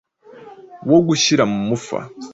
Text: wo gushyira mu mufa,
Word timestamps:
wo 0.89 0.99
gushyira 1.07 1.43
mu 1.51 1.59
mufa, 1.67 1.99